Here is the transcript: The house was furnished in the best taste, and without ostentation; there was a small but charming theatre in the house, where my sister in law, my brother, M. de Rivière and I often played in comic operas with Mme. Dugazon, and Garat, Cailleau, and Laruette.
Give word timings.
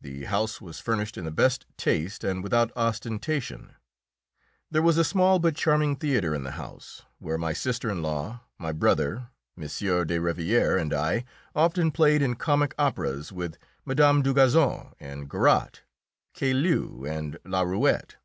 The 0.00 0.26
house 0.26 0.60
was 0.60 0.78
furnished 0.78 1.18
in 1.18 1.24
the 1.24 1.32
best 1.32 1.66
taste, 1.76 2.22
and 2.22 2.40
without 2.40 2.70
ostentation; 2.76 3.74
there 4.70 4.80
was 4.80 4.96
a 4.96 5.02
small 5.02 5.40
but 5.40 5.56
charming 5.56 5.96
theatre 5.96 6.36
in 6.36 6.44
the 6.44 6.52
house, 6.52 7.02
where 7.18 7.36
my 7.36 7.52
sister 7.52 7.90
in 7.90 8.00
law, 8.00 8.42
my 8.58 8.70
brother, 8.70 9.26
M. 9.58 9.62
de 9.64 10.18
Rivière 10.18 10.80
and 10.80 10.94
I 10.94 11.24
often 11.52 11.90
played 11.90 12.22
in 12.22 12.36
comic 12.36 12.76
operas 12.78 13.32
with 13.32 13.58
Mme. 13.84 14.22
Dugazon, 14.22 14.94
and 15.00 15.28
Garat, 15.28 15.80
Cailleau, 16.32 17.04
and 17.04 17.36
Laruette. 17.44 18.18